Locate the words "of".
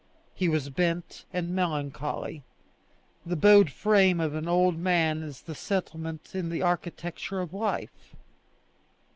4.19-4.33, 7.39-7.53